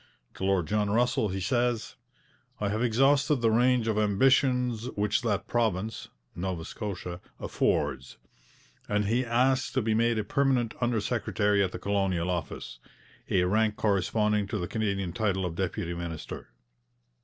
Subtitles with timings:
[0.33, 1.95] To Lord John Russell he says:
[2.59, 8.17] 'I have exhausted the range of ambitions which that province [Nova Scotia] affords';
[8.89, 12.79] and he asks to be made a permanent under secretary at the Colonial Office,
[13.29, 16.49] a rank corresponding to the Canadian title of deputy minister.